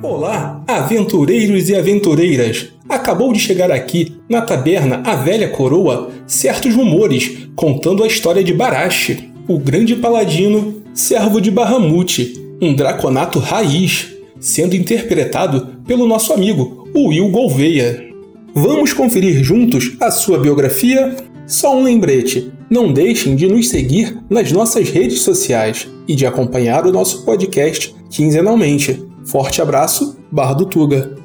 [0.00, 2.68] Olá, aventureiros e aventureiras!
[2.88, 8.52] Acabou de chegar aqui, na taberna A Velha Coroa, certos rumores contando a história de
[8.52, 16.88] Barashi, o grande paladino, servo de Bahamut, um draconato raiz, sendo interpretado pelo nosso amigo,
[16.94, 18.08] Will Gouveia.
[18.54, 21.16] Vamos conferir juntos a sua biografia?
[21.44, 26.84] Só um lembrete: não deixem de nos seguir nas nossas redes sociais e de acompanhar
[26.84, 29.00] o nosso podcast quinzenalmente.
[29.24, 31.16] Forte abraço, Barra do Tuga.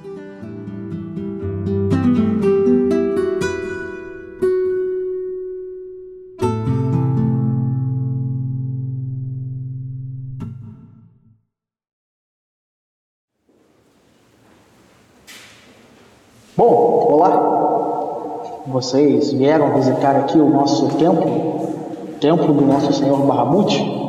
[16.55, 18.61] Bom, olá.
[18.67, 21.69] Vocês vieram visitar aqui o nosso templo,
[22.21, 24.04] templo do nosso Senhor Bahamut?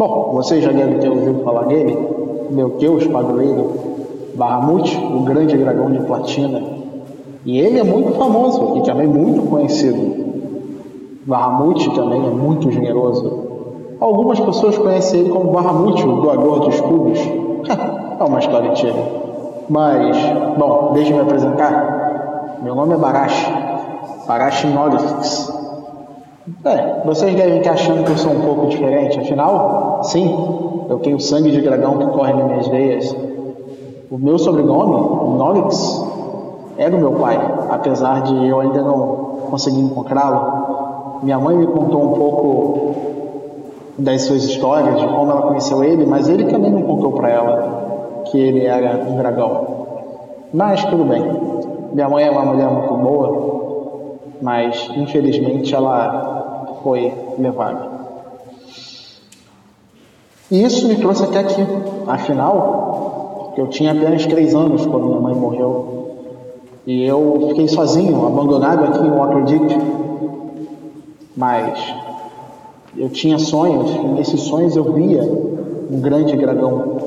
[0.00, 1.94] Bom, vocês já devem ter ouvido falar nele,
[2.48, 3.70] meu Deus padroeiro
[4.34, 6.62] Bahamut, o grande dragão de platina.
[7.44, 11.20] E ele é muito famoso e também muito conhecido.
[11.26, 13.30] Bahamut também é muito generoso.
[14.00, 17.18] Algumas pessoas conhecem ele como Bahamut, o doador de escudos.
[18.18, 19.04] é uma história antiga.
[19.68, 20.16] Mas,
[20.56, 22.58] bom, deixe me apresentar.
[22.62, 23.52] Meu nome é Barashi.
[24.26, 25.39] Barashi Norifix.
[26.64, 30.34] É, vocês devem estar achando que eu sou um pouco diferente, afinal, sim,
[30.88, 33.16] eu tenho sangue de dragão que corre nas minhas veias.
[34.10, 36.04] O meu sobrenome, Norix,
[36.76, 37.38] é do meu pai,
[37.70, 41.20] apesar de eu ainda não conseguir encontrá-lo.
[41.22, 42.94] Minha mãe me contou um pouco
[43.98, 48.22] das suas histórias, de como ela conheceu ele, mas ele também não contou para ela
[48.24, 49.66] que ele era um dragão.
[50.52, 51.22] Mas tudo bem.
[51.92, 56.39] Minha mãe é uma mulher muito boa, mas infelizmente ela
[56.82, 57.88] foi levada.
[60.50, 61.64] E isso me trouxe até aqui.
[62.06, 66.16] Afinal, eu tinha apenas três anos quando minha mãe morreu.
[66.86, 69.78] E eu fiquei sozinho, abandonado aqui em Waterdeep.
[71.36, 71.94] Mas
[72.96, 77.00] eu tinha sonhos, e nesses sonhos eu via um grande dragão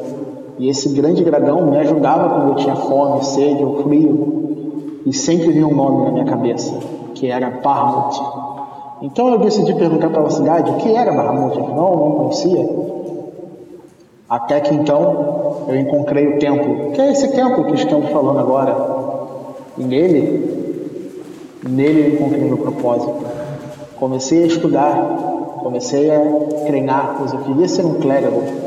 [0.59, 5.01] e esse grande dragão me ajudava quando eu tinha fome, sede ou frio.
[5.05, 6.77] E sempre vinha um nome na minha cabeça,
[7.15, 8.21] que era Bahamut.
[9.03, 12.67] Então eu decidi perguntar para a cidade o que era Bahamut, eu não conhecia.
[14.27, 18.75] Até que então eu encontrei o templo, que é esse templo que estamos falando agora.
[19.77, 21.19] E nele,
[21.69, 23.13] nele eu encontrei meu propósito.
[23.99, 24.95] Comecei a estudar,
[25.61, 26.19] comecei a
[26.65, 28.63] treinar, pois eu queria ser um clérigo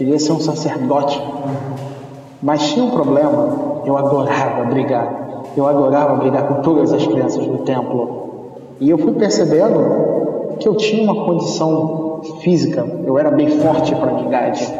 [0.00, 1.22] queria ser um sacerdote.
[2.42, 5.42] Mas tinha um problema, eu adorava brigar.
[5.54, 8.19] Eu adorava brigar com todas as crianças do templo.
[8.80, 14.16] E eu fui percebendo que eu tinha uma condição física, eu era bem forte para
[14.16, 14.74] a idade.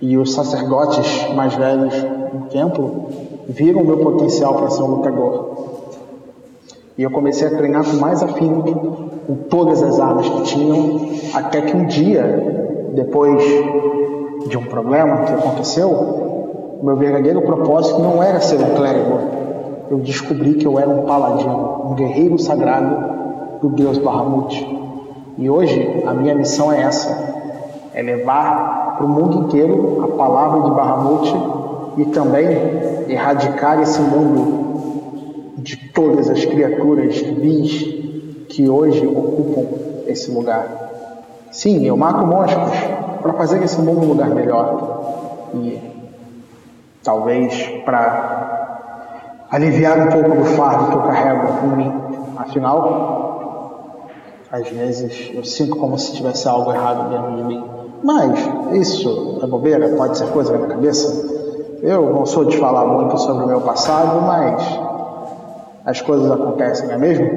[0.00, 3.06] E os sacerdotes mais velhos do templo
[3.48, 5.52] viram o meu potencial para ser um lutador.
[6.96, 11.00] E eu comecei a treinar com mais afinco, com todas as armas que tinham,
[11.34, 13.42] até que um dia depois
[14.48, 19.41] de um problema que aconteceu, meu verdadeiro propósito não era ser um clérigo.
[19.92, 24.56] Eu descobri que eu era um paladino, um guerreiro sagrado do Deus Bahamut.
[25.36, 27.14] E hoje a minha missão é essa:
[27.92, 31.36] é levar para o mundo inteiro a palavra de Bahamut
[31.98, 32.48] e também
[33.06, 37.82] erradicar esse mundo de todas as criaturas vis
[38.48, 39.66] que hoje ocupam
[40.06, 40.68] esse lugar.
[41.50, 42.78] Sim, eu mato monstros
[43.20, 45.50] para fazer esse mundo um lugar melhor.
[45.54, 45.78] E
[47.04, 48.51] talvez para
[49.52, 51.92] aliviar um pouco do fardo que eu carrego em mim.
[52.38, 54.08] Afinal,
[54.50, 57.64] às vezes eu sinto como se tivesse algo errado dentro de mim.
[58.02, 61.30] Mas isso é bobeira, pode ser coisa da minha cabeça.
[61.82, 64.80] Eu não sou de falar muito sobre o meu passado, mas
[65.84, 67.30] as coisas acontecem, não é mesmo?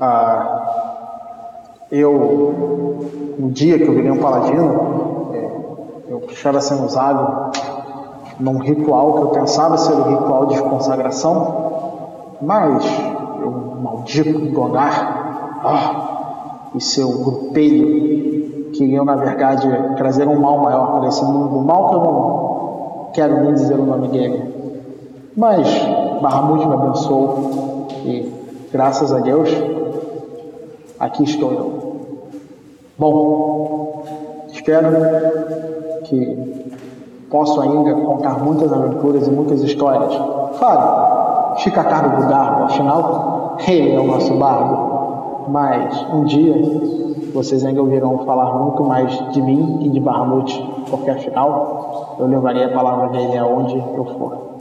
[0.00, 0.62] Ah,
[1.90, 7.52] eu, no dia que eu virei um paladino, é, eu estava sendo usado
[8.42, 12.84] num ritual que eu pensava ser o ritual de consagração, mas
[13.40, 13.50] eu
[13.80, 21.24] maldito Gonar ah, e seu grupeiro queriam, na verdade, trazer um mal maior para esse
[21.24, 21.60] mundo.
[21.60, 24.42] Mal que eu não quero nem dizer o nome dele.
[25.36, 25.68] Mas
[26.20, 28.32] Bahamut me abençoou e,
[28.72, 29.50] graças a Deus,
[30.98, 31.82] aqui estou eu.
[32.98, 34.02] Bom,
[34.48, 34.88] espero
[36.04, 36.62] que
[37.32, 40.14] possa ainda contar muitas aventuras e muitas histórias.
[40.58, 44.92] Claro, fica a cargo do Garbo, afinal, ele é o nosso bardo.
[45.48, 46.54] Mas um dia
[47.32, 52.64] vocês ainda ouvirão falar muito mais de mim e de Barmut, porque afinal eu levarei
[52.64, 54.51] a palavra dele aonde eu for.